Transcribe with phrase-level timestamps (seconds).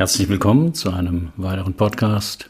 [0.00, 2.48] Herzlich willkommen zu einem weiteren Podcast.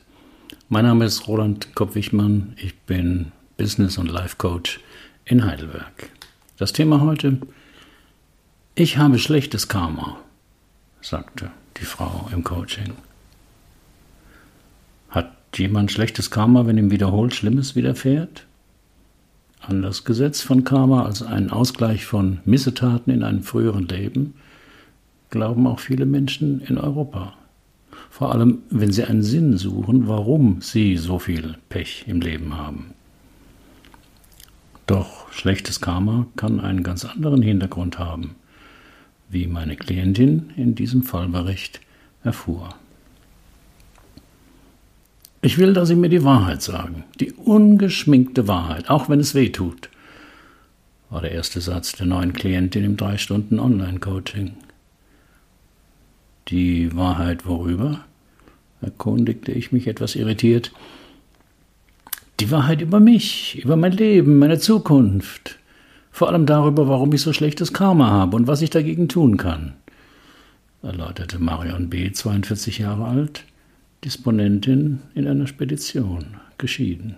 [0.68, 2.52] Mein Name ist Roland Kopp-Wichmann.
[2.56, 4.78] Ich bin Business- und Life-Coach
[5.24, 6.10] in Heidelberg.
[6.58, 7.38] Das Thema heute:
[8.76, 10.18] Ich habe schlechtes Karma,
[11.00, 12.92] sagte die Frau im Coaching.
[15.08, 18.46] Hat jemand schlechtes Karma, wenn ihm wiederholt Schlimmes widerfährt?
[19.60, 24.34] An das Gesetz von Karma als einen Ausgleich von Missetaten in einem früheren Leben
[25.30, 27.34] glauben auch viele Menschen in Europa.
[28.10, 32.92] Vor allem, wenn sie einen Sinn suchen, warum sie so viel Pech im Leben haben.
[34.86, 38.34] Doch schlechtes Karma kann einen ganz anderen Hintergrund haben,
[39.28, 41.80] wie meine Klientin in diesem Fallbericht
[42.24, 42.74] erfuhr.
[45.42, 49.48] Ich will, dass Sie mir die Wahrheit sagen, die ungeschminkte Wahrheit, auch wenn es weh
[49.48, 49.88] tut,
[51.08, 54.52] war der erste Satz der neuen Klientin im drei Stunden Online-Coaching.
[56.48, 58.04] Die Wahrheit worüber?
[58.80, 60.72] erkundigte ich mich etwas irritiert.
[62.40, 65.58] Die Wahrheit über mich, über mein Leben, meine Zukunft.
[66.10, 69.74] Vor allem darüber, warum ich so schlechtes Karma habe und was ich dagegen tun kann,
[70.82, 73.44] erläuterte Marion B., 42 Jahre alt,
[74.04, 77.16] Disponentin in einer Spedition, geschieden.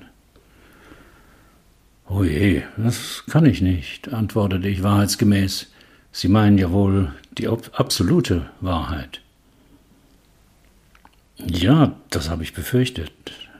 [2.08, 5.71] Oh je, das kann ich nicht, antwortete ich wahrheitsgemäß.
[6.12, 9.22] Sie meinen ja wohl die absolute Wahrheit.
[11.38, 13.12] Ja, das habe ich befürchtet.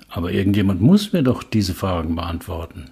[0.08, 2.90] Aber irgendjemand muss mir doch diese Fragen beantworten.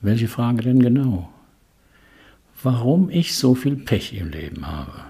[0.00, 1.30] Welche Frage denn genau?
[2.62, 5.04] Warum ich so viel Pech im Leben habe?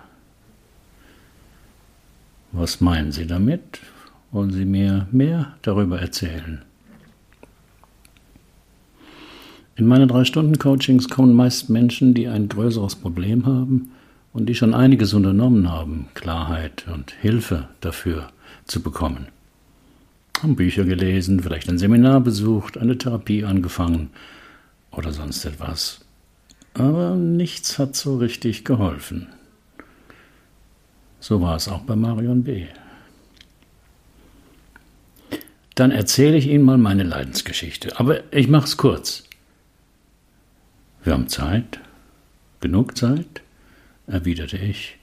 [2.50, 3.80] Was meinen Sie damit?
[4.32, 6.65] Wollen Sie mir mehr darüber erzählen?
[9.78, 13.90] In meine drei Stunden Coachings kommen meist Menschen, die ein größeres Problem haben
[14.32, 18.28] und die schon einiges unternommen haben, Klarheit und Hilfe dafür
[18.64, 19.28] zu bekommen.
[20.42, 24.08] Haben Bücher gelesen, vielleicht ein Seminar besucht, eine Therapie angefangen
[24.92, 26.00] oder sonst etwas.
[26.72, 29.26] Aber nichts hat so richtig geholfen.
[31.20, 32.64] So war es auch bei Marion B.
[35.74, 39.25] Dann erzähle ich Ihnen mal meine Leidensgeschichte, aber ich mache es kurz.
[41.06, 41.78] Wir haben Zeit,
[42.58, 43.42] genug Zeit
[44.08, 44.96] erwiderte ich,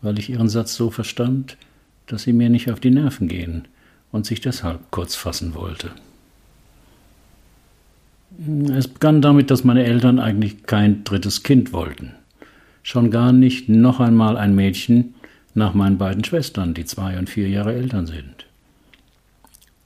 [0.00, 1.58] weil ich ihren Satz so verstand,
[2.06, 3.68] dass sie mir nicht auf die Nerven gehen
[4.12, 5.90] und sich deshalb kurz fassen wollte.
[8.74, 12.14] Es begann damit, dass meine Eltern eigentlich kein drittes Kind wollten.
[12.82, 15.12] Schon gar nicht noch einmal ein Mädchen
[15.52, 18.46] nach meinen beiden Schwestern, die zwei und vier Jahre älter sind.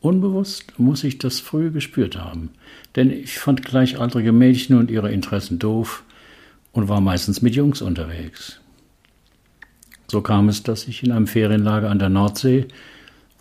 [0.06, 2.50] Unbewusst muss ich das früh gespürt haben,
[2.94, 6.04] denn ich fand gleichaltrige Mädchen und ihre Interessen doof
[6.70, 8.60] und war meistens mit Jungs unterwegs.
[10.06, 12.68] So kam es, dass ich in einem Ferienlager an der Nordsee,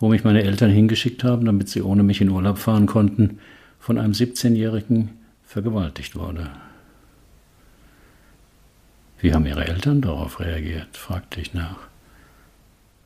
[0.00, 3.38] wo mich meine Eltern hingeschickt haben, damit sie ohne mich in Urlaub fahren konnten,
[3.78, 5.10] von einem 17-Jährigen
[5.44, 6.50] vergewaltigt wurde.
[9.20, 10.96] Wie haben Ihre Eltern darauf reagiert?
[10.96, 11.78] fragte ich nach.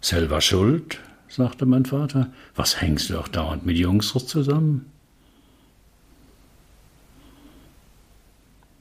[0.01, 0.99] Selber schuld,
[1.31, 2.31] sagte mein Vater.
[2.55, 4.87] Was hängst du auch dauernd mit Jungs zusammen?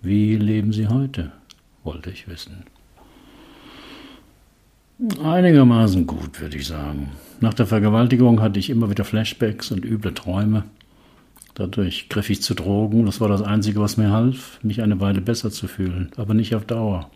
[0.02, 1.32] Wie leben Sie heute?
[1.84, 2.66] wollte ich wissen.
[5.24, 7.12] Einigermaßen gut, würde ich sagen.
[7.40, 10.66] Nach der Vergewaltigung hatte ich immer wieder Flashbacks und üble Träume.
[11.56, 13.06] Dadurch griff ich zu Drogen.
[13.06, 16.54] Das war das Einzige, was mir half, mich eine Weile besser zu fühlen, aber nicht
[16.54, 17.10] auf Dauer.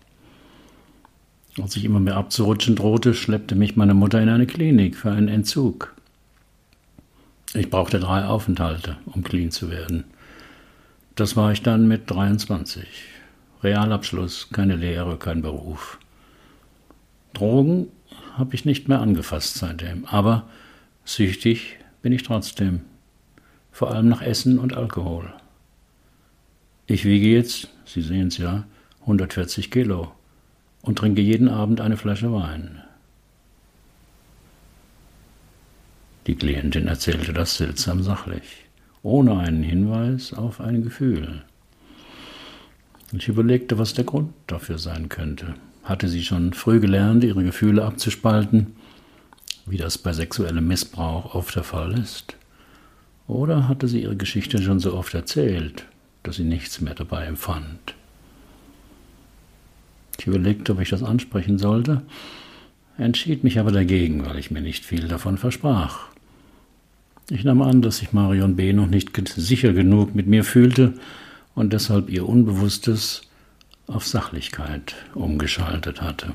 [1.62, 5.28] Als ich immer mehr abzurutschen drohte, schleppte mich meine Mutter in eine Klinik für einen
[5.28, 5.94] Entzug.
[7.54, 10.06] Ich brauchte drei Aufenthalte, um clean zu werden.
[11.16, 12.88] Das war ich dann mit 23.
[13.62, 16.00] Realabschluss, keine Lehre, kein Beruf.
[17.34, 17.88] Drogen
[18.36, 20.48] habe ich nicht mehr angefasst seitdem, aber
[21.06, 22.82] süchtig bin ich trotzdem,
[23.72, 25.32] vor allem nach Essen und Alkohol.
[26.88, 28.66] Ich wiege jetzt, Sie sehen es ja,
[29.02, 30.12] 140 Kilo
[30.84, 32.84] und trinke jeden Abend eine Flasche Wein.
[36.28, 38.66] Die Klientin erzählte das seltsam sachlich,
[39.02, 41.42] ohne einen Hinweis auf ein Gefühl.
[43.12, 45.56] Ich überlegte, was der Grund dafür sein könnte.
[45.84, 48.76] Hatte sie schon früh gelernt, ihre Gefühle abzuspalten,
[49.66, 52.36] wie das bei sexuellem Missbrauch oft der Fall ist?
[53.28, 55.86] Oder hatte sie ihre Geschichte schon so oft erzählt,
[56.24, 57.96] dass sie nichts mehr dabei empfand?
[60.20, 62.02] Ich überlegte, ob ich das ansprechen sollte,
[62.98, 66.08] entschied mich aber dagegen, weil ich mir nicht viel davon versprach.
[67.30, 68.74] Ich nahm an, dass sich Marion B.
[68.74, 70.94] noch nicht sicher genug mit mir fühlte,
[71.56, 73.22] und deshalb ihr Unbewusstes
[73.88, 76.34] auf Sachlichkeit umgeschaltet hatte.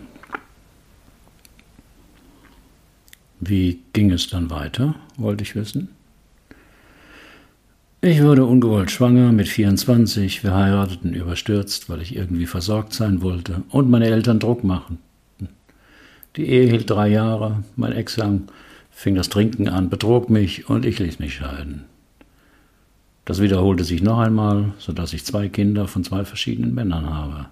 [3.41, 5.89] Wie ging es dann weiter, wollte ich wissen.
[8.01, 13.65] Ich wurde ungewollt schwanger mit 24, wir heirateten überstürzt, weil ich irgendwie versorgt sein wollte
[13.71, 14.99] und meine Eltern Druck machen.
[16.37, 18.43] Die Ehe hielt drei Jahre, mein Ex-Lang
[18.93, 21.87] fing das Trinken an, betrog mich und ich ließ mich scheiden.
[23.25, 27.47] Das wiederholte sich noch einmal, sodass ich zwei Kinder von zwei verschiedenen Männern habe.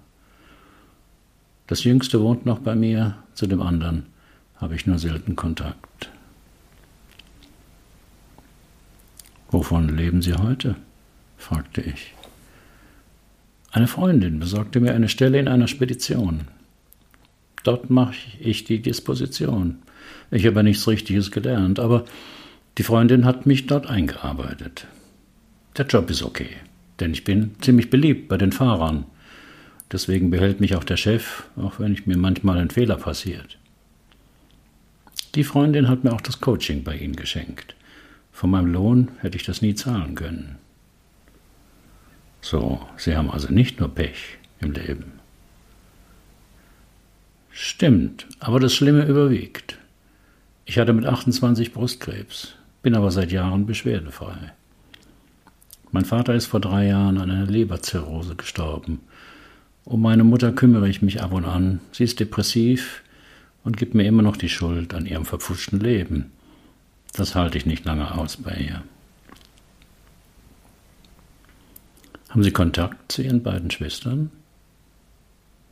[1.67, 4.05] Das jüngste wohnt noch bei mir, zu dem anderen
[4.55, 6.09] habe ich nur selten Kontakt.
[9.49, 10.75] Wovon leben Sie heute?
[11.37, 12.13] fragte ich.
[13.71, 16.47] Eine Freundin besorgte mir eine Stelle in einer Spedition.
[17.63, 19.79] Dort mache ich die Disposition.
[20.31, 22.05] Ich habe nichts Richtiges gelernt, aber
[22.77, 24.87] die Freundin hat mich dort eingearbeitet.
[25.77, 26.49] Der Job ist okay,
[26.99, 29.05] denn ich bin ziemlich beliebt bei den Fahrern.
[29.91, 33.57] Deswegen behält mich auch der Chef, auch wenn mir manchmal ein Fehler passiert.
[35.35, 37.76] Die Freundin hat mir auch das Coaching bei Ihnen geschenkt.
[38.37, 40.57] Von meinem Lohn hätte ich das nie zahlen können.
[42.39, 45.13] So, Sie haben also nicht nur Pech im Leben.
[47.49, 49.79] Stimmt, aber das Schlimme überwiegt.
[50.65, 52.53] Ich hatte mit 28 Brustkrebs,
[52.83, 54.53] bin aber seit Jahren beschwerdefrei.
[55.91, 58.99] Mein Vater ist vor drei Jahren an einer Leberzirrhose gestorben.
[59.83, 61.79] Um meine Mutter kümmere ich mich ab und an.
[61.91, 63.01] Sie ist depressiv
[63.63, 66.33] und gibt mir immer noch die Schuld an ihrem verpfuschten Leben.
[67.17, 68.83] Das halte ich nicht lange aus bei ihr.
[72.29, 74.29] Haben Sie Kontakt zu Ihren beiden Schwestern?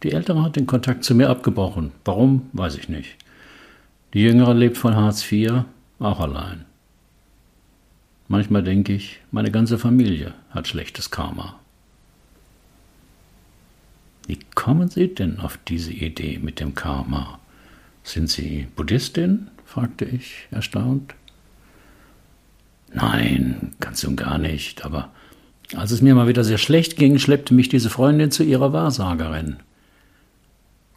[0.01, 1.91] Die Ältere hat den Kontakt zu mir abgebrochen.
[2.03, 3.15] Warum, weiß ich nicht.
[4.15, 5.65] Die Jüngere lebt von Hartz IV,
[5.99, 6.65] auch allein.
[8.27, 11.59] Manchmal denke ich, meine ganze Familie hat schlechtes Karma.
[14.25, 17.39] Wie kommen Sie denn auf diese Idee mit dem Karma?
[18.03, 19.51] Sind Sie Buddhistin?
[19.63, 21.13] fragte ich, erstaunt.
[22.95, 25.11] Nein, ganz und gar nicht, aber
[25.75, 29.57] als es mir mal wieder sehr schlecht ging, schleppte mich diese Freundin zu ihrer Wahrsagerin.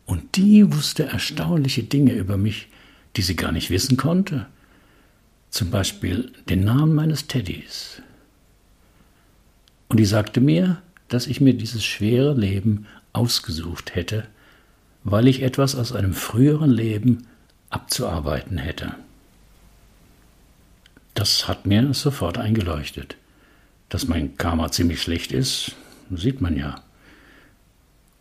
[0.06, 2.68] Und die wusste erstaunliche Dinge über mich,
[3.16, 4.46] die sie gar nicht wissen konnte.
[5.50, 8.00] Zum Beispiel den Namen meines Teddys.
[9.88, 14.28] Und die sagte mir, dass ich mir dieses schwere Leben ausgesucht hätte,
[15.02, 17.26] weil ich etwas aus einem früheren Leben
[17.70, 18.94] abzuarbeiten hätte.
[21.18, 23.16] Das hat mir sofort eingeleuchtet.
[23.88, 25.74] Dass mein Karma ziemlich schlecht ist,
[26.14, 26.80] sieht man ja.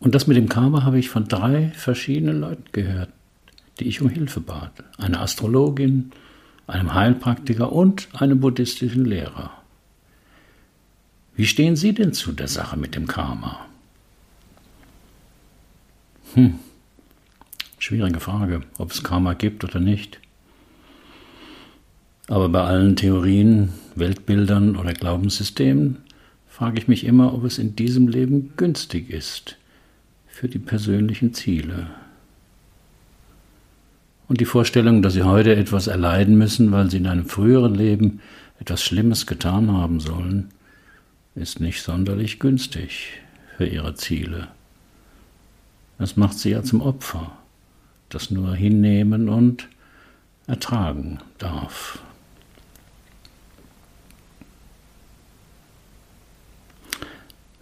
[0.00, 3.10] Und das mit dem Karma habe ich von drei verschiedenen Leuten gehört,
[3.78, 4.72] die ich um Hilfe bat.
[4.96, 6.10] Eine Astrologin,
[6.66, 9.52] einem Heilpraktiker und einem buddhistischen Lehrer.
[11.36, 13.64] Wie stehen Sie denn zu der Sache mit dem Karma?
[16.34, 16.58] Hm,
[17.78, 20.18] schwierige Frage, ob es Karma gibt oder nicht.
[22.28, 25.96] Aber bei allen Theorien, Weltbildern oder Glaubenssystemen
[26.46, 29.56] frage ich mich immer, ob es in diesem Leben günstig ist
[30.26, 31.86] für die persönlichen Ziele.
[34.28, 38.20] Und die Vorstellung, dass sie heute etwas erleiden müssen, weil sie in einem früheren Leben
[38.60, 40.50] etwas Schlimmes getan haben sollen,
[41.34, 43.22] ist nicht sonderlich günstig
[43.56, 44.48] für ihre Ziele.
[45.98, 47.32] Das macht sie ja zum Opfer,
[48.10, 49.68] das nur hinnehmen und
[50.46, 52.02] ertragen darf.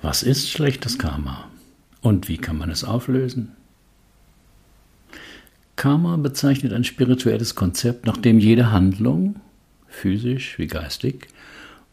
[0.07, 1.51] Was ist schlechtes Karma
[2.01, 3.57] und wie kann man es auflösen?
[5.75, 9.41] Karma bezeichnet ein spirituelles Konzept, nach dem jede Handlung,
[9.89, 11.27] physisch wie geistig,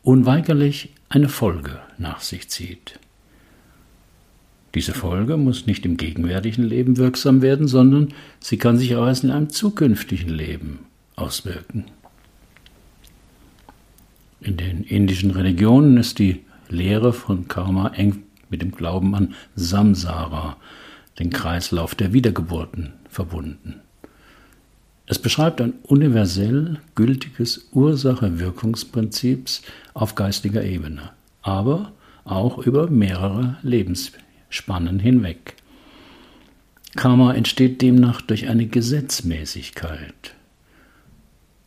[0.03, 2.99] unweigerlich eine Folge nach sich zieht.
[4.75, 9.23] Diese Folge muss nicht im gegenwärtigen Leben wirksam werden, sondern sie kann sich auch erst
[9.23, 11.85] in einem zukünftigen Leben auswirken.
[14.39, 20.57] In den indischen Religionen ist die Lehre von Karma eng mit dem Glauben an Samsara,
[21.19, 23.81] den Kreislauf der Wiedergeburten, verbunden.
[25.05, 29.47] Es beschreibt ein universell gültiges Ursache-Wirkungsprinzip
[29.93, 31.11] auf geistiger Ebene,
[31.41, 31.91] aber
[32.25, 35.55] auch über mehrere Lebensspannen hinweg.
[36.95, 40.35] Karma entsteht demnach durch eine Gesetzmäßigkeit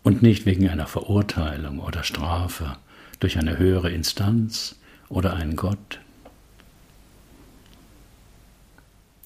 [0.02, 2.76] und nicht wegen einer Verurteilung oder Strafe,
[3.20, 4.76] durch eine höhere Instanz
[5.08, 6.00] oder einen Gott.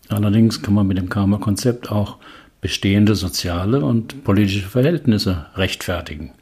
[0.08, 2.18] Allerdings kann man mit dem Karma-Konzept auch
[2.60, 6.32] bestehende soziale und politische Verhältnisse rechtfertigen,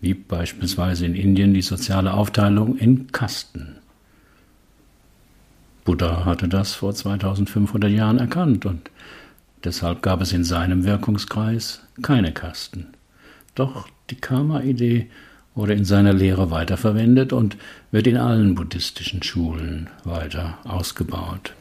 [0.00, 3.76] wie beispielsweise in Indien die soziale Aufteilung in Kasten.
[5.84, 8.90] Buddha hatte das vor 2500 Jahren erkannt und
[9.64, 12.88] deshalb gab es in seinem Wirkungskreis keine Kasten.
[13.54, 15.10] Doch die Karma-Idee
[15.54, 17.56] wurde in seiner Lehre weiterverwendet und
[17.90, 21.54] wird in allen buddhistischen Schulen weiter ausgebaut.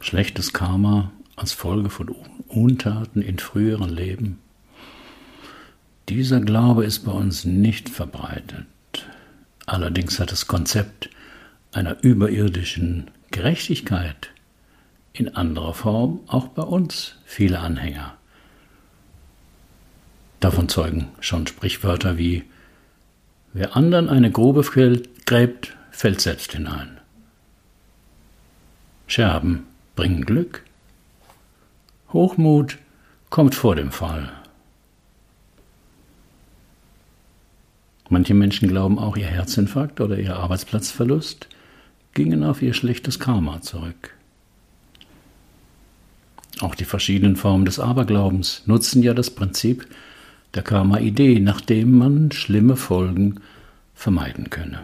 [0.00, 2.14] Schlechtes Karma als Folge von
[2.48, 4.38] Untaten in früheren Leben.
[6.08, 8.66] Dieser Glaube ist bei uns nicht verbreitet.
[9.66, 11.10] Allerdings hat das Konzept
[11.72, 14.30] einer überirdischen Gerechtigkeit
[15.12, 18.17] in anderer Form auch bei uns viele Anhänger.
[20.40, 22.44] Davon zeugen schon Sprichwörter wie
[23.52, 26.98] Wer anderen eine Grube gräbt, fällt selbst hinein.
[29.06, 29.64] Scherben
[29.96, 30.62] bringen Glück.
[32.12, 32.78] Hochmut
[33.30, 34.30] kommt vor dem Fall.
[38.10, 41.48] Manche Menschen glauben auch, ihr Herzinfarkt oder ihr Arbeitsplatzverlust
[42.14, 44.14] gingen auf ihr schlechtes Karma zurück.
[46.60, 49.86] Auch die verschiedenen Formen des Aberglaubens nutzen ja das Prinzip
[50.54, 53.40] der Karma-Idee, nachdem man schlimme Folgen
[53.94, 54.80] vermeiden könne.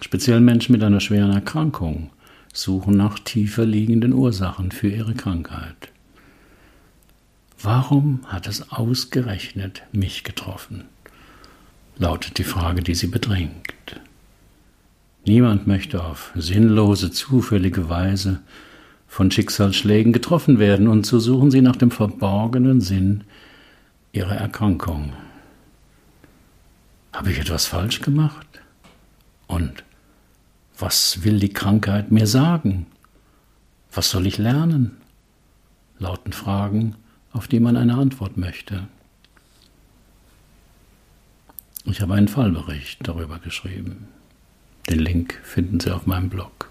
[0.00, 2.10] Speziell Menschen mit einer schweren Erkrankung
[2.52, 5.90] suchen nach tiefer liegenden Ursachen für ihre Krankheit.
[7.60, 10.84] Warum hat es ausgerechnet mich getroffen?
[11.98, 13.74] lautet die Frage, die sie bedrängt.
[15.24, 18.40] Niemand möchte auf sinnlose, zufällige Weise
[19.08, 23.24] von Schicksalsschlägen getroffen werden, und so suchen sie nach dem verborgenen Sinn
[24.12, 25.12] ihrer Erkrankung.
[27.12, 28.46] Habe ich etwas falsch gemacht?
[29.48, 29.82] Und
[30.78, 32.86] was will die Krankheit mir sagen?
[33.92, 34.98] Was soll ich lernen?
[35.98, 36.94] Lauten Fragen,
[37.32, 38.86] auf die man eine Antwort möchte.
[41.84, 44.08] Ich habe einen Fallbericht darüber geschrieben.
[44.88, 46.67] Den Link finden Sie auf meinem Blog.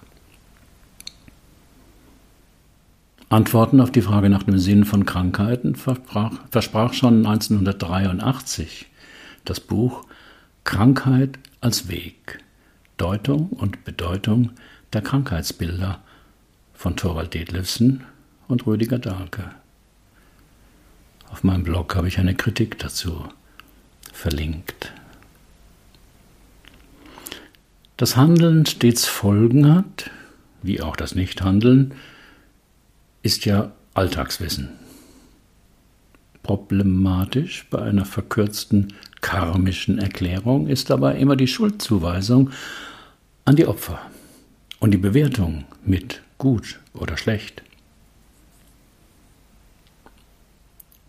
[3.30, 8.88] Antworten auf die Frage nach dem Sinn von Krankheiten versprach, versprach schon 1983
[9.44, 10.06] das Buch
[10.64, 12.40] Krankheit als Weg.
[12.98, 14.52] Deutung und Bedeutung
[14.94, 16.00] der Krankheitsbilder
[16.74, 18.04] von Thorwald Detlefsen
[18.48, 19.52] und Rüdiger Dahlke.
[21.30, 23.26] Auf meinem Blog habe ich eine Kritik dazu
[24.14, 24.94] verlinkt.
[27.98, 30.10] Das Handeln stets Folgen hat,
[30.64, 31.94] wie auch das Nichthandeln,
[33.28, 34.70] ist ja Alltagswissen.
[36.44, 42.52] Problematisch bei einer verkürzten karmischen Erklärung ist dabei immer die Schuldzuweisung
[43.44, 44.00] an die Opfer
[44.80, 47.64] und die Bewertung mit gut oder schlecht.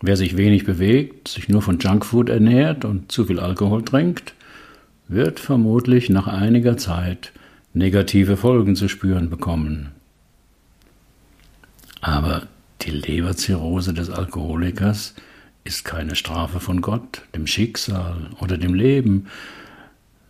[0.01, 4.33] Wer sich wenig bewegt, sich nur von Junkfood ernährt und zu viel Alkohol trinkt,
[5.07, 7.31] wird vermutlich nach einiger Zeit
[7.73, 9.93] negative Folgen zu spüren bekommen.
[12.01, 12.47] Aber
[12.81, 15.15] die Leberzirrhose des Alkoholikers
[15.63, 19.27] ist keine Strafe von Gott, dem Schicksal oder dem Leben,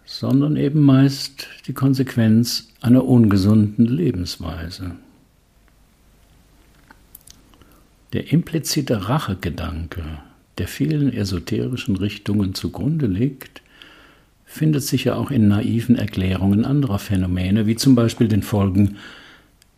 [0.06, 4.96] sondern eben meist die Konsequenz einer ungesunden Lebensweise.
[8.14, 10.02] Der implizite Rachegedanke,
[10.58, 13.62] der vielen esoterischen Richtungen zugrunde liegt,
[14.46, 18.98] findet sich ja auch in naiven Erklärungen anderer Phänomene, wie zum Beispiel den Folgen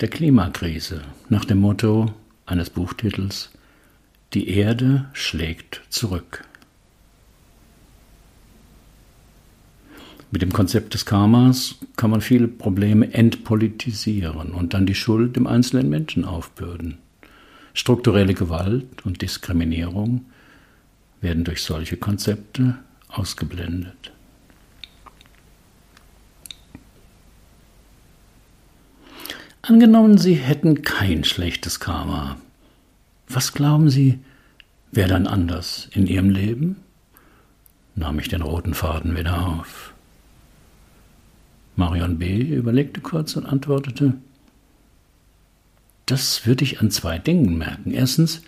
[0.02, 2.12] der Klimakrise, nach dem Motto
[2.48, 3.52] eines Buchtitels
[4.34, 6.44] Die Erde schlägt zurück.
[10.32, 15.46] Mit dem Konzept des Karmas kann man viele Probleme entpolitisieren und dann die Schuld dem
[15.46, 16.98] einzelnen Menschen aufbürden.
[17.76, 20.26] Strukturelle Gewalt und Diskriminierung
[21.20, 24.14] werden durch solche Konzepte ausgeblendet.
[29.64, 32.38] Angenommen, Sie hätten kein schlechtes Karma.
[33.28, 34.20] Was glauben Sie,
[34.92, 36.78] wäre dann anders in Ihrem Leben?
[37.96, 39.94] Nahm ich den roten Faden wieder auf.
[41.76, 42.42] Marion B.
[42.42, 44.14] überlegte kurz und antwortete,
[46.06, 47.92] das würde ich an zwei Dingen merken.
[47.92, 48.42] Erstens,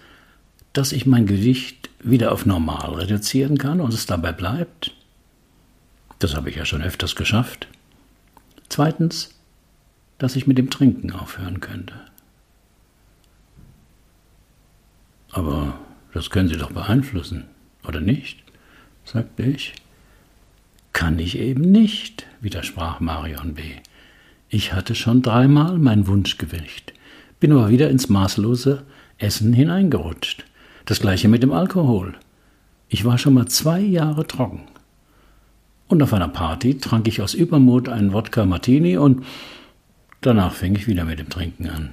[0.73, 4.93] dass ich mein Gewicht wieder auf normal reduzieren kann und es dabei bleibt.
[6.19, 7.67] Das habe ich ja schon öfters geschafft.
[8.67, 9.29] Zweitens,
[10.23, 11.95] dass ich mit dem Trinken aufhören könnte.
[15.33, 15.77] Aber
[16.13, 17.43] das können Sie doch beeinflussen,
[17.85, 18.41] oder nicht?
[19.03, 19.73] sagte ich.
[20.93, 23.63] Kann ich eben nicht, widersprach Marion B.
[24.47, 26.93] Ich hatte schon dreimal mein Wunschgewicht,
[27.41, 28.83] bin aber wieder ins maßlose
[29.17, 30.45] Essen hineingerutscht.
[30.85, 32.13] Das gleiche mit dem Alkohol.
[32.87, 34.61] Ich war schon mal zwei Jahre trocken.
[35.89, 39.25] Und auf einer Party trank ich aus Übermut einen Wodka Martini und
[40.23, 41.89] Danach fing ich wieder mit dem Trinken an.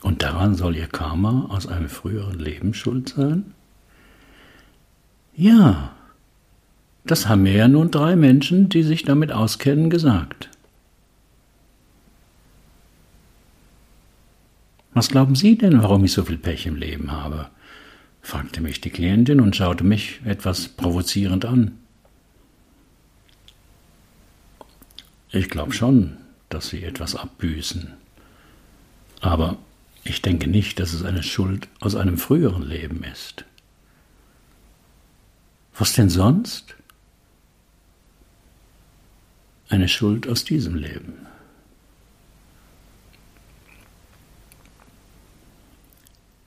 [0.00, 3.52] Und daran soll ihr Karma aus einem früheren Leben schuld sein?
[5.36, 5.92] Ja,
[7.04, 10.48] das haben mir ja nun drei Menschen, die sich damit auskennen, gesagt.
[14.94, 17.50] Was glauben Sie denn, warum ich so viel Pech im Leben habe?
[18.22, 21.78] fragte mich die Klientin und schaute mich etwas provozierend an.
[25.30, 26.16] Ich glaube schon,
[26.48, 27.92] dass Sie etwas abbüßen.
[29.20, 29.58] Aber
[30.04, 33.44] ich denke nicht, dass es eine Schuld aus einem früheren Leben ist.
[35.76, 36.74] Was denn sonst?
[39.68, 41.26] Eine Schuld aus diesem Leben.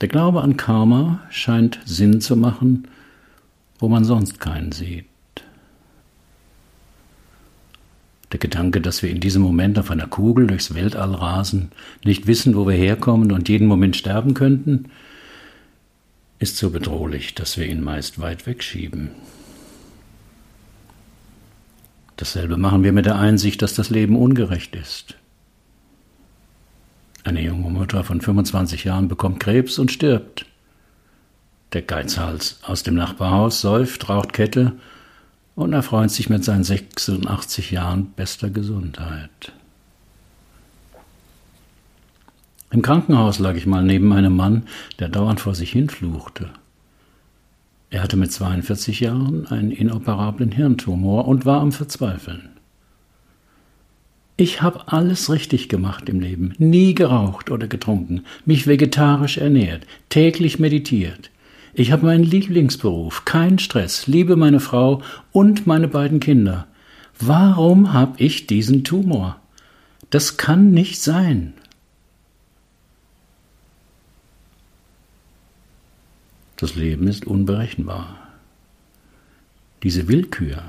[0.00, 2.88] Der Glaube an Karma scheint Sinn zu machen,
[3.78, 5.11] wo man sonst keinen sieht.
[8.32, 11.70] Der Gedanke, dass wir in diesem Moment auf einer Kugel durchs Weltall rasen,
[12.02, 14.86] nicht wissen, wo wir herkommen und jeden Moment sterben könnten,
[16.38, 19.10] ist so bedrohlich, dass wir ihn meist weit wegschieben.
[22.16, 25.16] Dasselbe machen wir mit der Einsicht, dass das Leben ungerecht ist.
[27.24, 30.46] Eine junge Mutter von 25 Jahren bekommt Krebs und stirbt.
[31.72, 34.72] Der Geizhals aus dem Nachbarhaus säuft, raucht Kette
[35.54, 39.52] und erfreut sich mit seinen 86 Jahren bester Gesundheit.
[42.70, 44.64] Im Krankenhaus lag ich mal neben einem Mann,
[44.98, 46.48] der dauernd vor sich hinfluchte.
[47.90, 52.48] Er hatte mit 42 Jahren einen inoperablen Hirntumor und war am Verzweifeln.
[54.38, 60.58] Ich habe alles richtig gemacht im Leben, nie geraucht oder getrunken, mich vegetarisch ernährt, täglich
[60.58, 61.30] meditiert,
[61.74, 65.02] ich habe meinen Lieblingsberuf, keinen Stress, liebe meine Frau
[65.32, 66.66] und meine beiden Kinder.
[67.18, 69.40] Warum habe ich diesen Tumor?
[70.10, 71.54] Das kann nicht sein.
[76.56, 78.18] Das Leben ist unberechenbar.
[79.82, 80.62] Diese Willkür,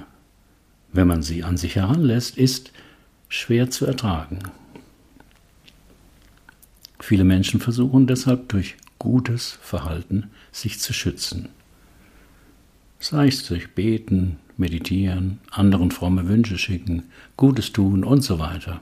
[0.92, 2.72] wenn man sie an sich heranlässt, ist
[3.28, 4.40] schwer zu ertragen.
[7.00, 11.50] Viele Menschen versuchen deshalb durch gutes Verhalten sich zu schützen.
[13.00, 17.04] Sei es durch Beten, Meditieren, anderen fromme Wünsche schicken,
[17.36, 18.82] Gutes tun und so weiter.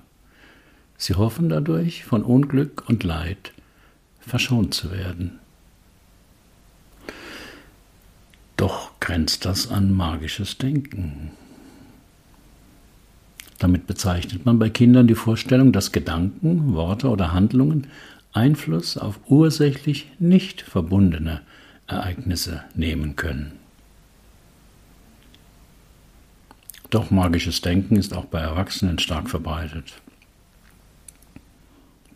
[0.98, 3.54] Sie hoffen dadurch, von Unglück und Leid
[4.20, 5.40] verschont zu werden.
[8.58, 11.32] Doch grenzt das an magisches Denken.
[13.58, 17.88] Damit bezeichnet man bei Kindern die Vorstellung, dass Gedanken, Worte oder Handlungen
[18.34, 21.42] Einfluss auf ursächlich nicht verbundene
[21.92, 23.54] Ereignisse nehmen können.
[26.90, 29.94] Doch magisches Denken ist auch bei Erwachsenen stark verbreitet.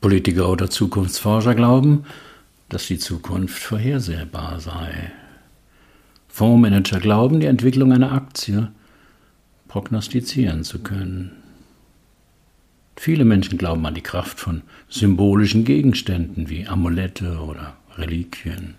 [0.01, 2.05] Politiker oder Zukunftsforscher glauben,
[2.69, 5.11] dass die Zukunft vorhersehbar sei.
[6.27, 8.69] Fondsmanager glauben, die Entwicklung einer Aktie
[9.67, 11.31] prognostizieren zu können.
[12.97, 18.75] Viele Menschen glauben an die Kraft von symbolischen Gegenständen wie Amulette oder Reliquien.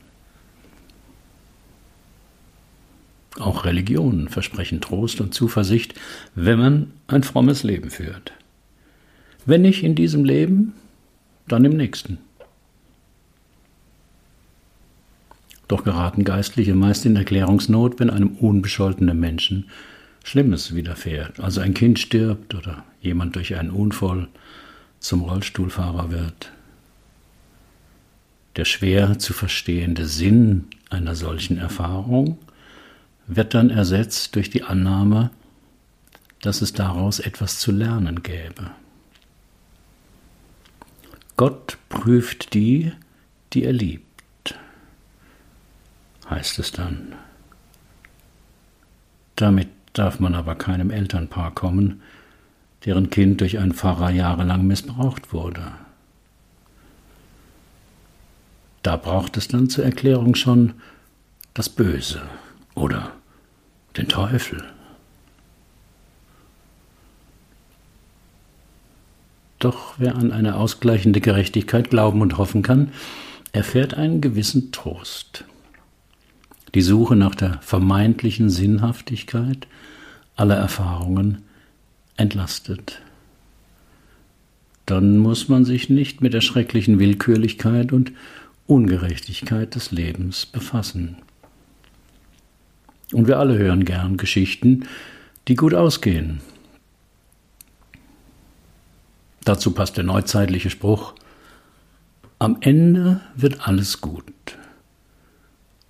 [3.38, 5.94] Auch Religionen versprechen Trost und Zuversicht,
[6.35, 8.33] wenn man ein frommes Leben führt.
[9.44, 10.72] Wenn nicht in diesem Leben,
[11.46, 12.18] dann im nächsten.
[15.68, 19.68] Doch geraten Geistliche meist in Erklärungsnot, wenn einem unbescholtenen Menschen
[20.25, 24.29] Schlimmes widerfährt, also ein Kind stirbt oder jemand durch einen Unfall
[24.99, 26.51] zum Rollstuhlfahrer wird.
[28.57, 32.38] Der schwer zu verstehende Sinn einer solchen Erfahrung
[33.27, 35.31] wird dann ersetzt durch die Annahme,
[36.41, 38.71] dass es daraus etwas zu lernen gäbe.
[41.37, 42.93] Gott prüft die,
[43.53, 44.55] die er liebt,
[46.31, 47.15] heißt es dann.
[49.35, 52.03] Damit darf man aber keinem Elternpaar kommen,
[52.85, 55.73] deren Kind durch einen Pfarrer jahrelang missbraucht wurde.
[58.83, 60.75] Da braucht es dann zur Erklärung schon
[61.55, 62.23] das Böse
[62.77, 63.12] oder
[63.97, 64.62] den Teufel.
[69.59, 72.93] Doch wer an eine ausgleichende Gerechtigkeit glauben und hoffen kann,
[73.53, 75.45] erfährt einen gewissen Trost.
[76.75, 79.67] Die Suche nach der vermeintlichen Sinnhaftigkeit
[80.37, 81.43] aller Erfahrungen
[82.19, 83.01] entlastet.
[84.85, 88.12] Dann muss man sich nicht mit der schrecklichen Willkürlichkeit und
[88.67, 91.17] Ungerechtigkeit des Lebens befassen.
[93.12, 94.87] Und wir alle hören gern Geschichten,
[95.49, 96.40] die gut ausgehen.
[99.45, 101.14] Dazu passt der neuzeitliche Spruch,
[102.38, 104.25] am Ende wird alles gut.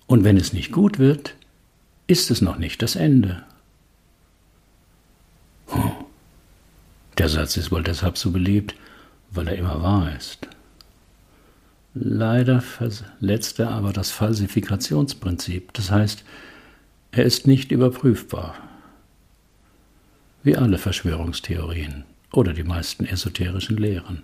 [0.05, 1.35] Und wenn es nicht gut wird,
[2.05, 3.43] ist es noch nicht das Ende.
[7.17, 8.75] Der Satz ist wohl deshalb so beliebt,
[9.31, 10.47] weil er immer wahr ist.
[11.93, 16.23] Leider verletzt er aber das Falsifikationsprinzip, das heißt,
[17.11, 18.55] er ist nicht überprüfbar.
[20.43, 24.23] Wie alle Verschwörungstheorien oder die meisten esoterischen Lehren.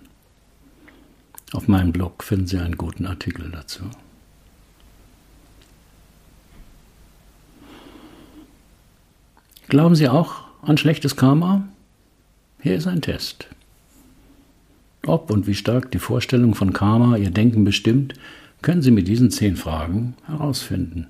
[1.52, 3.84] Auf meinem Blog finden Sie einen guten Artikel dazu.
[9.68, 11.68] Glauben Sie auch an schlechtes Karma?
[12.60, 13.48] Hier ist ein Test.
[15.06, 18.14] Ob und wie stark die Vorstellung von Karma Ihr Denken bestimmt,
[18.62, 21.08] können Sie mit diesen zehn Fragen herausfinden.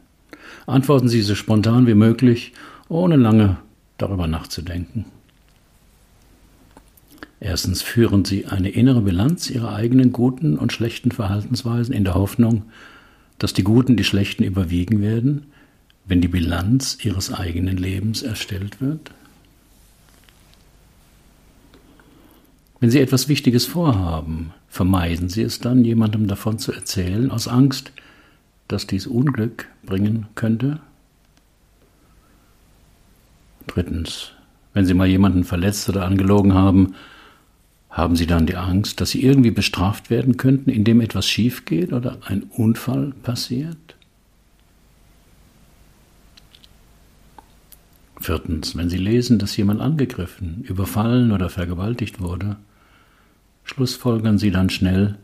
[0.66, 2.52] Antworten Sie so spontan wie möglich,
[2.88, 3.56] ohne lange
[3.98, 5.06] darüber nachzudenken.
[7.40, 12.62] Erstens führen Sie eine innere Bilanz Ihrer eigenen guten und schlechten Verhaltensweisen in der Hoffnung,
[13.38, 15.46] dass die guten die schlechten überwiegen werden,
[16.06, 19.10] wenn die Bilanz Ihres eigenen Lebens erstellt wird?
[22.80, 27.92] Wenn Sie etwas Wichtiges vorhaben, vermeiden Sie es dann, jemandem davon zu erzählen, aus Angst,
[28.68, 30.80] dass dies Unglück bringen könnte?
[33.66, 34.32] Drittens,
[34.72, 36.94] wenn Sie mal jemanden verletzt oder angelogen haben,
[37.90, 41.92] haben Sie dann die Angst, dass Sie irgendwie bestraft werden könnten, indem etwas schief geht
[41.92, 43.76] oder ein Unfall passiert?
[48.20, 52.56] Viertens, wenn Sie lesen, dass jemand angegriffen, überfallen oder vergewaltigt wurde,
[53.64, 55.18] schlussfolgern Sie dann schnell,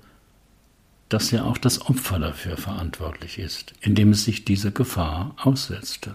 [1.10, 6.14] dass ja auch das Opfer dafür verantwortlich ist, indem es sich dieser Gefahr aussetzte.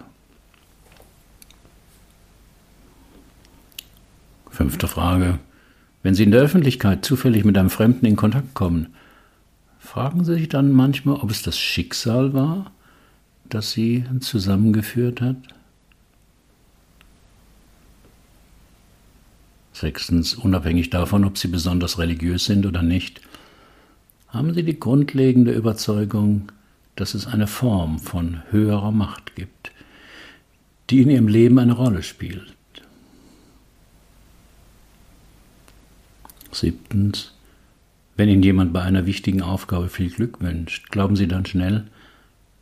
[4.50, 5.38] Fünfte Frage.
[6.02, 8.94] Wenn Sie in der Öffentlichkeit zufällig mit einem Fremden in Kontakt kommen,
[9.78, 12.72] fragen Sie sich dann manchmal, ob es das Schicksal war,
[13.50, 15.36] das Sie zusammengeführt hat?
[19.74, 23.20] Sechstens, unabhängig davon, ob Sie besonders religiös sind oder nicht,
[24.36, 26.52] haben Sie die grundlegende Überzeugung,
[26.94, 29.72] dass es eine Form von höherer Macht gibt,
[30.90, 32.54] die in Ihrem Leben eine Rolle spielt.
[36.52, 37.34] Siebtens,
[38.16, 41.84] wenn Ihnen jemand bei einer wichtigen Aufgabe viel Glück wünscht, glauben Sie dann schnell,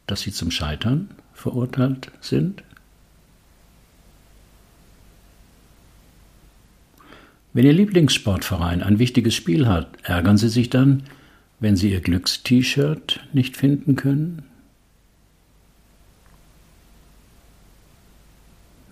[0.06, 2.62] dass Sie zum Scheitern verurteilt sind?
[7.52, 11.04] Wenn Ihr Lieblingssportverein ein wichtiges Spiel hat, ärgern Sie sich dann,
[11.61, 14.43] wenn Sie Ihr Glückst-T-Shirt nicht finden können?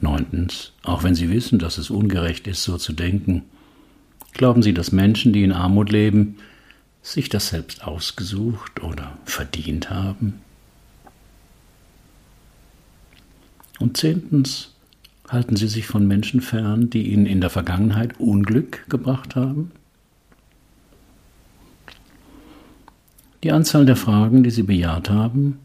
[0.00, 3.44] Neuntens, auch wenn Sie wissen, dass es ungerecht ist, so zu denken,
[4.32, 6.38] glauben Sie, dass Menschen, die in Armut leben,
[7.02, 10.40] sich das selbst ausgesucht oder verdient haben?
[13.78, 14.72] Und zehntens,
[15.32, 19.70] Halten Sie sich von Menschen fern, die Ihnen in der Vergangenheit Unglück gebracht haben?
[23.42, 25.58] Die Anzahl der Fragen, die Sie bejaht haben,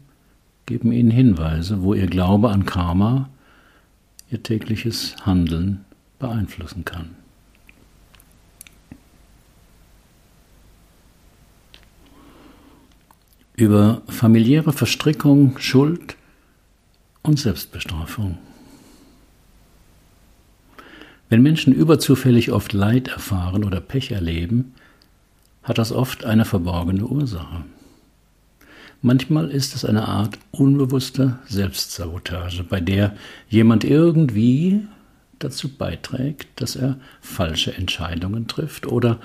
[0.66, 3.30] geben Ihnen Hinweise, wo Ihr Glaube an Karma
[4.30, 5.84] Ihr tägliches Handeln
[6.18, 7.10] beeinflussen kann.
[13.54, 16.16] Über familiäre Verstrickung, Schuld
[17.22, 18.38] und Selbstbestrafung.
[21.28, 24.74] Wenn Menschen überzufällig oft Leid erfahren oder Pech erleben,
[25.68, 27.62] hat das oft eine verborgene Ursache.
[29.02, 33.14] Manchmal ist es eine Art unbewusster Selbstsabotage, bei der
[33.48, 34.80] jemand irgendwie
[35.38, 39.20] dazu beiträgt, dass er falsche Entscheidungen trifft oder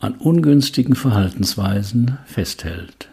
[0.00, 3.08] an ungünstigen Verhaltensweisen festhält.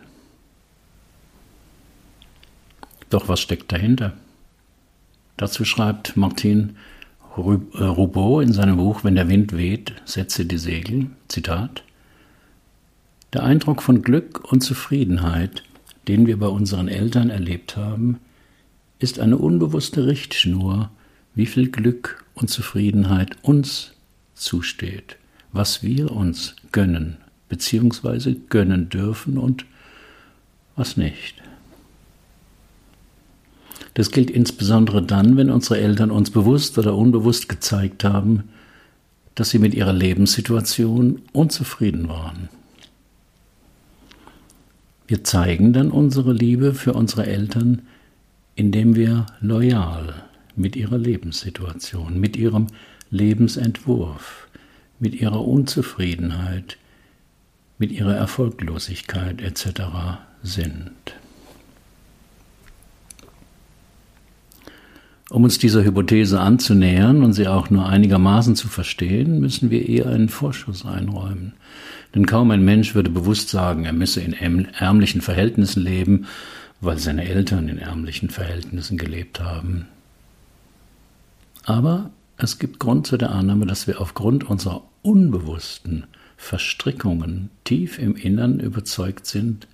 [3.10, 4.13] Doch was steckt dahinter?
[5.38, 6.78] Dazu schreibt Martin
[7.38, 11.84] äh, Roubaud in seinem Buch Wenn der Wind weht, setze die Segel, Zitat,
[13.34, 15.63] der Eindruck von Glück und Zufriedenheit,
[16.08, 18.20] den wir bei unseren Eltern erlebt haben,
[18.98, 20.89] ist eine unbewusste Richtschnur,
[21.36, 23.94] wie viel Glück und Zufriedenheit uns
[24.34, 25.18] zusteht,
[25.52, 27.18] was wir uns gönnen
[27.50, 28.36] bzw.
[28.50, 29.65] gönnen dürfen und
[30.76, 31.36] was nicht.
[33.94, 38.50] Das gilt insbesondere dann, wenn unsere Eltern uns bewusst oder unbewusst gezeigt haben,
[39.36, 42.50] dass sie mit ihrer Lebenssituation unzufrieden waren.
[45.10, 47.82] Wir zeigen dann unsere Liebe für unsere Eltern,
[48.54, 50.13] indem wir loyal
[50.56, 52.67] mit ihrer Lebenssituation, mit ihrem
[53.10, 54.48] Lebensentwurf,
[55.00, 56.78] mit ihrer Unzufriedenheit,
[57.80, 59.82] mit ihrer Erfolglosigkeit etc.
[60.43, 60.91] sind.
[65.32, 70.06] Um uns dieser Hypothese anzunähern und sie auch nur einigermaßen zu verstehen, müssen wir eher
[70.06, 71.54] einen Vorschuss einräumen.
[72.15, 76.26] Denn kaum ein Mensch würde bewusst sagen, er müsse in ärmlichen Verhältnissen leben,
[76.82, 79.88] weil seine Eltern in ärmlichen Verhältnissen gelebt haben.
[81.65, 86.06] Aber es gibt Grund zu der Annahme, dass wir aufgrund unserer unbewussten
[86.38, 89.67] Verstrickungen tief im Innern überzeugt sind,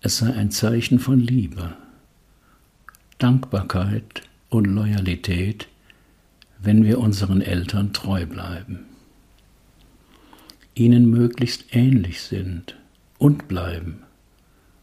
[0.00, 1.76] es sei ein Zeichen von Liebe,
[3.18, 5.68] Dankbarkeit und Loyalität,
[6.60, 8.80] wenn wir unseren Eltern treu bleiben,
[10.74, 12.76] ihnen möglichst ähnlich sind
[13.18, 14.02] und bleiben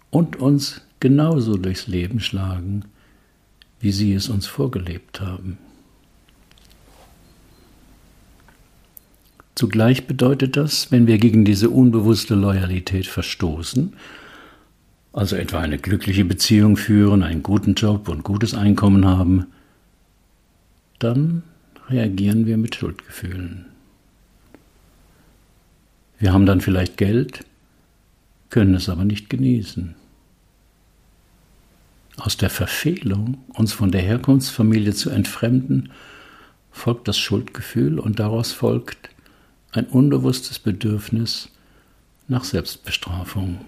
[0.10, 2.86] und uns genauso durchs Leben schlagen,
[3.80, 5.58] wie sie es uns vorgelebt haben.
[9.56, 13.94] Zugleich bedeutet das, wenn wir gegen diese unbewusste Loyalität verstoßen,
[15.14, 19.48] also etwa eine glückliche Beziehung führen, einen guten Job und gutes Einkommen haben,
[21.00, 21.44] dann
[21.90, 23.71] reagieren wir mit Schuldgefühlen.
[26.22, 27.44] Wir haben dann vielleicht Geld,
[28.52, 29.96] können es aber nicht genießen.
[32.18, 35.92] Aus der Verfehlung, uns von der Herkunftsfamilie zu entfremden,
[36.72, 39.10] folgt das Schuldgefühl und daraus folgt
[39.72, 41.50] ein unbewusstes Bedürfnis
[42.28, 43.66] nach Selbstbestrafung.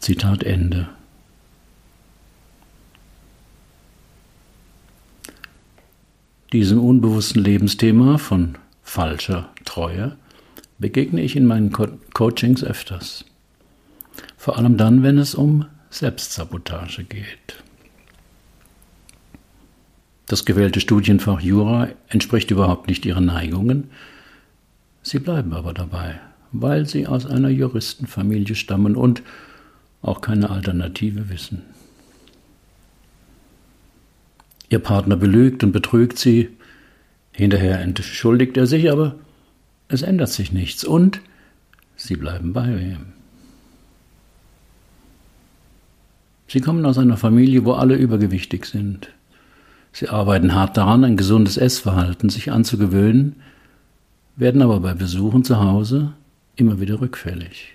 [0.00, 0.86] Zitat Ende.
[6.52, 10.18] Diesem unbewussten Lebensthema von falscher Treue
[10.78, 13.24] begegne ich in meinen Co Coachings öfters.
[14.36, 17.62] Vor allem dann, wenn es um Selbstsabotage geht.
[20.26, 23.90] Das gewählte Studienfach Jura entspricht überhaupt nicht ihren Neigungen.
[25.02, 29.22] Sie bleiben aber dabei, weil sie aus einer Juristenfamilie stammen und
[30.02, 31.62] auch keine Alternative wissen.
[34.68, 36.50] Ihr Partner belügt und betrügt sie,
[37.30, 39.14] hinterher entschuldigt er sich, aber
[39.88, 41.20] es ändert sich nichts und
[41.96, 43.06] sie bleiben bei ihm.
[46.48, 49.10] Sie kommen aus einer Familie, wo alle übergewichtig sind.
[49.92, 53.36] Sie arbeiten hart daran, ein gesundes Essverhalten sich anzugewöhnen,
[54.36, 56.12] werden aber bei Besuchen zu Hause
[56.54, 57.72] immer wieder rückfällig.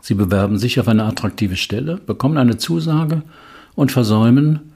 [0.00, 3.22] Sie bewerben sich auf eine attraktive Stelle, bekommen eine Zusage
[3.74, 4.72] und versäumen,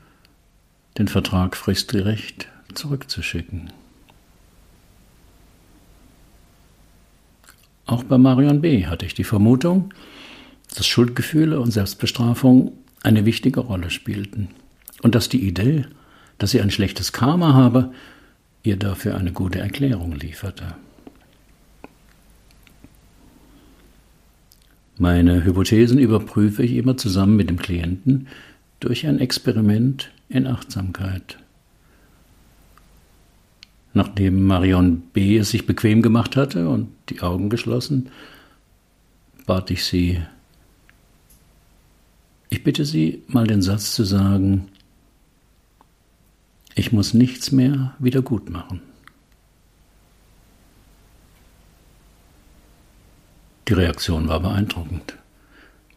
[0.99, 3.73] den Vertrag fristgerecht zurückzuschicken.
[7.87, 8.87] Auch bei Marion B.
[8.87, 9.93] hatte ich die Vermutung,
[10.75, 14.49] dass Schuldgefühle und Selbstbestrafung eine wichtige Rolle spielten
[15.03, 15.87] und dass die Idee,
[16.39, 17.93] dass sie ein schlechtes Karma habe,
[18.63, 20.77] ihr dafür eine gute Erklärung lieferte.
[24.99, 28.29] Meine Hypothesen überprüfe ich immer zusammen mit dem Klienten
[28.79, 31.39] durch ein Experiment in Achtsamkeit.
[33.94, 35.37] Nachdem Marion B.
[35.37, 38.11] es sich bequem gemacht hatte und die Augen geschlossen,
[39.46, 40.22] bat ich sie,
[42.48, 44.68] ich bitte Sie, mal den Satz zu sagen,
[46.74, 48.81] ich muss nichts mehr wieder gut machen.
[53.68, 55.16] Die Reaktion war beeindruckend.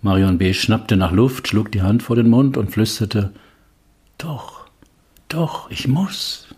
[0.02, 0.54] Marion B.
[0.54, 3.34] schnappte nach Luft, schlug die Hand vor den Mund und flüsterte,
[4.18, 4.68] Doch,
[5.30, 6.55] doch, ich muss.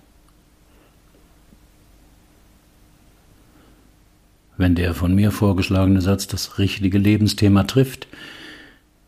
[4.58, 8.08] Wenn der von mir vorgeschlagene Satz das richtige Lebensthema trifft,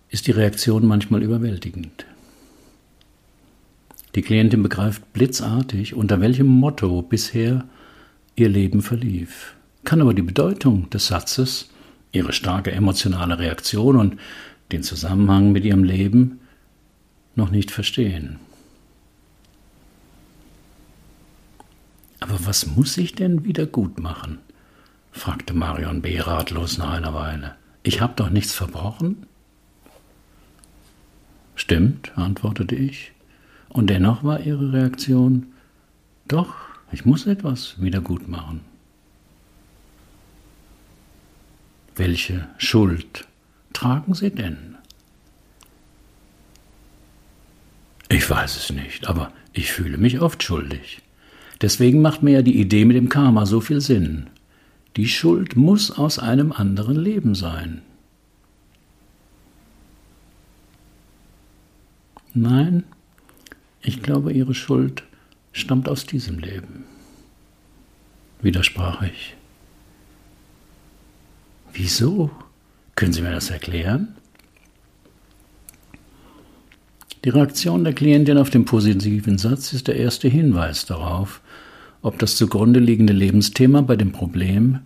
[0.09, 2.05] ist die Reaktion manchmal überwältigend.
[4.15, 7.65] Die Klientin begreift blitzartig, unter welchem Motto bisher
[8.35, 11.69] ihr Leben verlief, kann aber die Bedeutung des Satzes,
[12.11, 14.17] ihre starke emotionale Reaktion und
[14.71, 16.39] den Zusammenhang mit ihrem Leben
[17.35, 18.39] noch nicht verstehen.
[22.19, 24.39] Aber was muss ich denn wieder gut machen?
[25.19, 26.19] Fragte Marion B.
[26.19, 27.55] ratlos nach einer Weile.
[27.83, 29.25] Ich habe doch nichts verbrochen?
[31.55, 33.11] Stimmt, antwortete ich.
[33.67, 35.47] Und dennoch war ihre Reaktion,
[36.27, 36.55] doch,
[36.91, 38.61] ich muss etwas wieder gut machen.
[41.95, 43.27] Welche Schuld
[43.73, 44.77] tragen Sie denn?
[48.07, 51.01] Ich weiß es nicht, aber ich fühle mich oft schuldig.
[51.61, 54.29] Deswegen macht mir ja die Idee mit dem Karma so viel Sinn.
[54.95, 57.81] Die Schuld muss aus einem anderen Leben sein.
[62.33, 62.83] Nein,
[63.81, 65.03] ich glaube, ihre Schuld
[65.51, 66.85] stammt aus diesem Leben.
[68.41, 69.35] widersprach ich.
[71.73, 72.31] Wieso?
[72.95, 74.15] Können Sie mir das erklären?
[77.25, 81.41] Die Reaktion der Klientin auf den positiven Satz ist der erste Hinweis darauf,
[82.01, 84.79] ob das zugrunde liegende Lebensthema bei dem Problem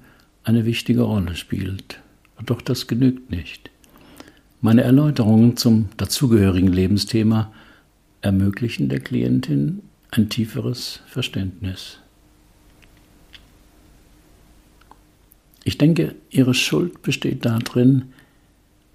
[0.44, 2.00] eine wichtige Rolle spielt.
[2.46, 3.70] Doch das genügt nicht.
[4.62, 7.52] Meine Erläuterungen zum dazugehörigen Lebensthema
[8.22, 12.00] ermöglichen der Klientin ein tieferes Verständnis.
[15.64, 18.14] Ich denke, ihre Schuld besteht darin,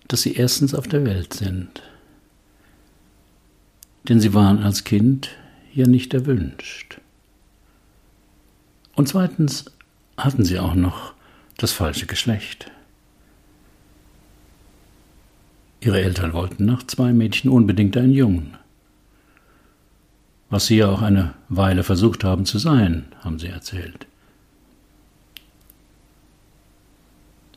[0.07, 1.83] dass sie erstens auf der Welt sind.
[4.09, 5.31] Denn sie waren als Kind
[5.75, 7.01] ja nicht erwünscht.
[8.99, 9.67] Und zweitens
[10.17, 11.15] hatten sie auch noch
[11.57, 12.69] das falsche Geschlecht.
[15.81, 18.57] Ihre Eltern wollten nach zwei Mädchen unbedingt einen Jungen.
[20.51, 24.09] Was sie ja auch eine Weile versucht haben zu sein, haben sie erzählt.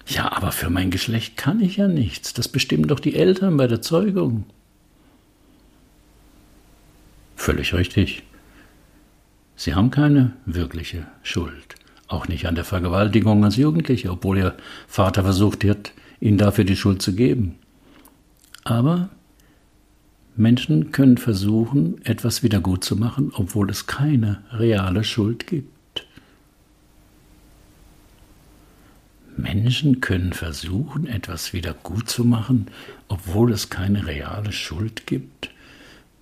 [0.06, 2.34] Ja, aber für mein Geschlecht kann ich ja nichts.
[2.34, 4.46] Das bestimmen doch die Eltern bei der Zeugung.
[7.36, 8.22] Völlig richtig.
[9.64, 11.76] Sie haben keine wirkliche Schuld.
[12.08, 16.76] Auch nicht an der Vergewaltigung als Jugendliche, obwohl Ihr Vater versucht hat, Ihnen dafür die
[16.76, 17.60] Schuld zu geben.
[18.64, 19.10] Aber
[20.36, 26.08] Menschen können versuchen, etwas wieder gut zu machen, obwohl es keine reale Schuld gibt.
[29.38, 32.66] Menschen können versuchen, etwas wieder gut zu machen,
[33.10, 35.52] obwohl es keine reale Schuld gibt,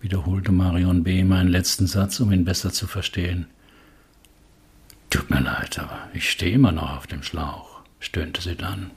[0.02, 1.24] wiederholte Marion B.
[1.24, 3.48] meinen letzten Satz, um ihn besser zu verstehen.
[5.10, 8.92] Tut mir leid, aber ich stehe immer noch auf dem Schlauch, stöhnte sie dann.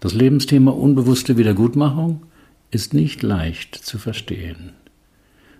[0.00, 2.24] Das Lebensthema unbewusste Wiedergutmachung
[2.70, 4.72] ist nicht leicht zu verstehen.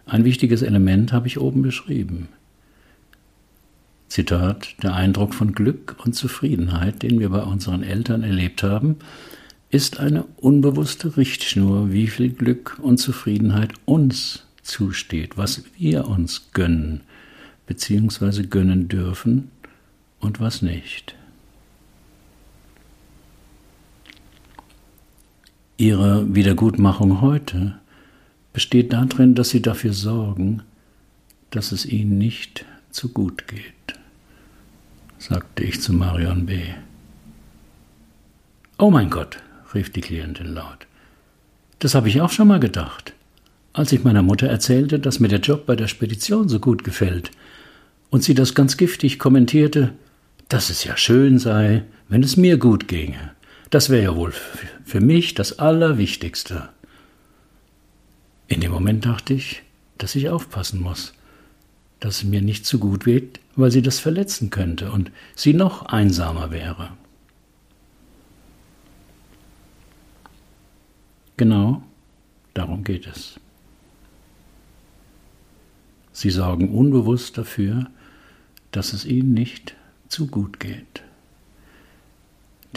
[0.06, 2.28] Ein wichtiges Element habe ich oben beschrieben.
[4.08, 8.96] Zitat, der Eindruck von Glück und Zufriedenheit, den wir bei unseren Eltern erlebt haben,
[9.74, 17.00] ist eine unbewusste Richtschnur, wie viel Glück und Zufriedenheit uns zusteht, was wir uns gönnen
[17.66, 18.44] bzw.
[18.44, 19.50] gönnen dürfen
[20.20, 21.16] und was nicht.
[25.76, 27.78] Ihre Wiedergutmachung heute
[28.52, 30.62] besteht darin, dass Sie dafür sorgen,
[31.50, 33.74] dass es Ihnen nicht zu gut geht
[35.24, 36.60] sagte ich zu Marion B.
[38.78, 39.38] Oh mein Gott,
[39.74, 40.86] rief die Klientin laut.
[41.78, 43.14] Das habe ich auch schon mal gedacht.
[43.72, 47.30] Als ich meiner Mutter erzählte, dass mir der Job bei der Spedition so gut gefällt,
[48.10, 49.92] und sie das ganz giftig kommentierte,
[50.48, 53.32] dass es ja schön sei, wenn es mir gut ginge.
[53.70, 54.32] Das wäre ja wohl
[54.84, 56.68] für mich das Allerwichtigste.
[58.46, 59.62] In dem Moment dachte ich,
[59.98, 61.12] dass ich aufpassen muss
[62.04, 65.86] dass es mir nicht zu gut wird, weil sie das verletzen könnte und sie noch
[65.86, 66.90] einsamer wäre.
[71.36, 71.82] Genau
[72.54, 73.40] darum geht es.
[76.12, 77.86] Sie sorgen unbewusst dafür,
[78.70, 79.74] dass es ihnen nicht
[80.08, 81.02] zu gut geht.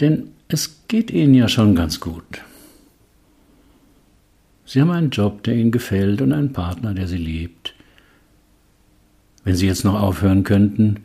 [0.00, 2.42] Denn es geht ihnen ja schon ganz gut.
[4.64, 7.74] Sie haben einen Job, der ihnen gefällt und einen Partner, der sie liebt.
[9.44, 11.04] Wenn Sie jetzt noch aufhören könnten,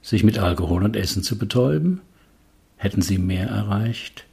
[0.00, 2.00] sich mit Alkohol und Essen zu betäuben,
[2.76, 4.24] hätten Sie mehr erreicht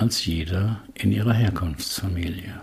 [0.00, 2.58] als jeder in Ihrer Herkunftsfamilie.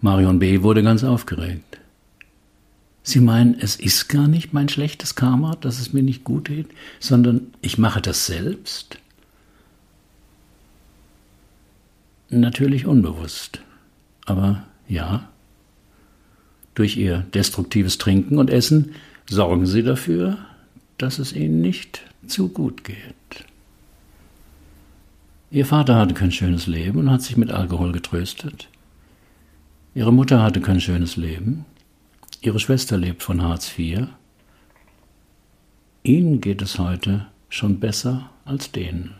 [0.00, 0.62] Marion B.
[0.62, 1.80] wurde ganz aufgeregt.
[3.02, 6.68] Sie meinen, es ist gar nicht mein schlechtes Karma, dass es mir nicht gut geht,
[7.00, 8.98] sondern ich mache das selbst?
[12.28, 13.60] Natürlich unbewusst.
[14.24, 15.28] Aber ja,
[16.76, 18.94] durch ihr destruktives Trinken und Essen
[19.28, 20.38] sorgen sie dafür,
[20.98, 23.44] dass es ihnen nicht zu gut geht.
[25.50, 28.68] Ihr Vater hatte kein schönes Leben und hat sich mit Alkohol getröstet.
[29.94, 31.64] Ihre Mutter hatte kein schönes Leben.
[32.42, 34.08] Ihre Schwester lebt von Hartz IV.
[36.02, 39.14] Ihnen geht es heute schon besser als denen.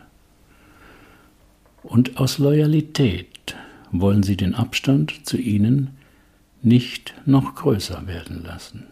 [1.81, 3.55] Und aus Loyalität
[3.91, 5.97] wollen sie den Abstand zu ihnen
[6.61, 8.85] nicht noch größer werden lassen.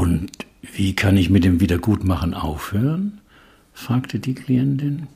[0.00, 0.30] Und
[0.62, 3.20] wie kann ich mit dem Wiedergutmachen aufhören?
[3.74, 5.08] fragte die Klientin.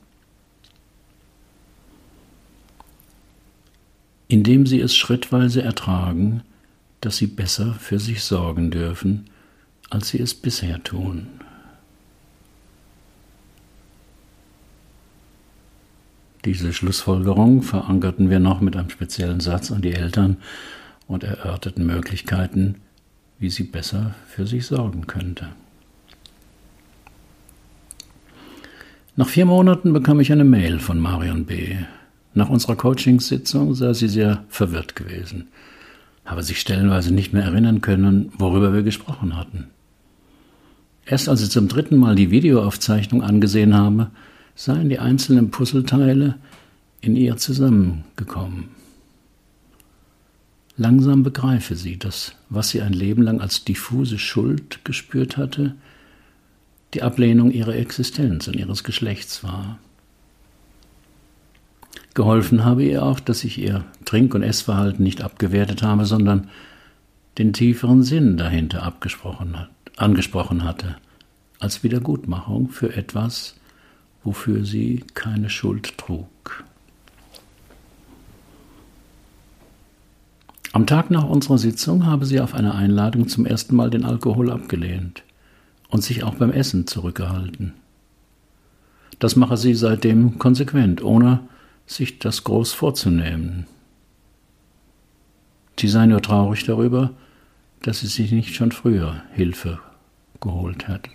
[4.29, 6.43] Indem sie es schrittweise ertragen,
[7.01, 9.31] dass sie besser für sich sorgen dürfen,
[9.89, 11.29] als sie es bisher tun.
[16.45, 20.37] Diese Schlussfolgerung verankerten wir noch mit einem speziellen Satz an die Eltern
[21.07, 22.83] und erörterten Möglichkeiten,
[23.39, 25.49] wie sie besser für sich sorgen könnte.
[29.17, 31.77] Nach vier Monaten bekam ich eine Mail von Marion B.
[32.35, 35.49] Nach unserer Coachingssitzung sei sie sehr verwirrt gewesen,
[36.25, 39.69] habe sich stellenweise nicht mehr erinnern können, worüber wir gesprochen hatten.
[41.07, 44.11] Erst als ich zum dritten Mal die Videoaufzeichnung angesehen habe,
[44.57, 46.37] seien die einzelnen Puzzleteile
[47.01, 48.71] in ihr zusammengekommen.
[50.77, 55.77] Langsam begreife sie, dass was sie ein Leben lang als diffuse Schuld gespürt hatte,
[56.95, 59.79] die Ablehnung ihrer Existenz und ihres Geschlechts war.
[62.15, 66.49] Geholfen habe ihr auch, dass ich ihr Trink- und Essverhalten nicht abgewertet habe, sondern
[67.39, 70.97] den tieferen Sinn dahinter hat, angesprochen hatte,
[71.59, 73.57] als Wiedergutmachung für etwas,
[74.23, 76.65] wofür sie keine Schuld trug.
[80.75, 84.51] Am Tag nach unserer Sitzung habe sie auf eine Einladung zum ersten Mal den Alkohol
[84.51, 85.23] abgelehnt
[85.89, 87.75] und sich auch beim Essen zurückgehalten.
[89.21, 91.39] Das mache sie seitdem konsequent, ohne
[91.87, 93.69] sich das groß vorzunehmen.
[95.79, 97.13] Sie sei nur traurig darüber,
[97.83, 99.79] dass sie sich nicht schon früher Hilfe
[100.41, 101.11] geholt hätte.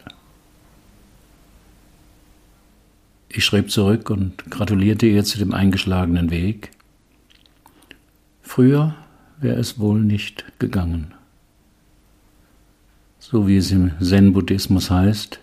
[3.28, 6.72] Ich schrieb zurück und gratulierte ihr zu dem eingeschlagenen Weg.
[8.42, 8.96] Früher
[9.40, 11.14] wäre es wohl nicht gegangen.
[13.20, 15.40] So wie es im Zen-Buddhismus heißt,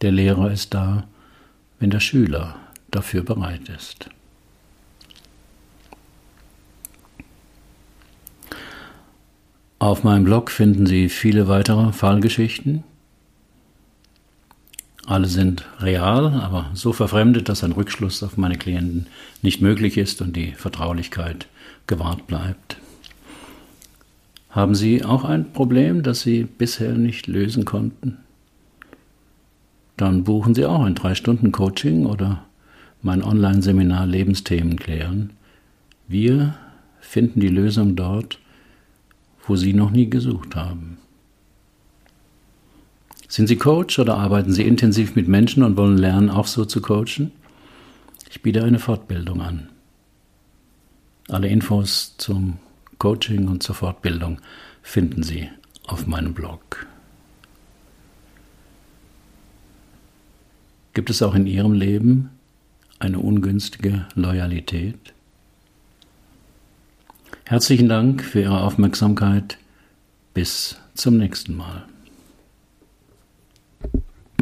[0.00, 1.06] der Lehrer ist da,
[1.78, 2.56] wenn der Schüler
[2.90, 4.08] dafür bereit ist.
[9.78, 12.82] Auf meinem Blog finden Sie viele weitere Fallgeschichten.
[15.06, 19.06] Alle sind real, aber so verfremdet, dass ein Rückschluss auf meine Klienten
[19.40, 21.46] nicht möglich ist und die Vertraulichkeit
[21.86, 22.78] gewahrt bleibt.
[24.50, 28.16] Haben Sie auch ein Problem, das Sie bisher nicht lösen konnten?
[29.96, 32.44] Dann buchen Sie auch ein 3-Stunden-Coaching oder
[33.00, 35.30] mein Online-Seminar Lebensthemen klären.
[36.08, 36.56] Wir
[37.00, 38.40] finden die Lösung dort,
[39.46, 40.98] wo Sie noch nie gesucht haben.
[43.28, 46.80] Sind Sie Coach oder arbeiten Sie intensiv mit Menschen und wollen lernen, auch so zu
[46.80, 47.32] coachen?
[48.30, 49.68] Ich biete eine Fortbildung an.
[51.28, 52.58] Alle Infos zum
[52.98, 54.40] Coaching und zur Fortbildung
[54.82, 55.48] finden Sie
[55.86, 56.86] auf meinem Blog.
[60.94, 62.30] Gibt es auch in Ihrem Leben
[62.98, 65.12] eine ungünstige Loyalität?
[67.44, 69.58] Herzlichen Dank für Ihre Aufmerksamkeit.
[70.32, 71.86] Bis zum nächsten Mal.